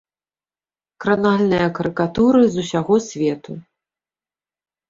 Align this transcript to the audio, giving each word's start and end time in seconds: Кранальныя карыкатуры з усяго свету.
Кранальныя 1.03 1.67
карыкатуры 1.79 2.41
з 2.57 2.65
усяго 2.65 2.95
свету. 3.09 3.51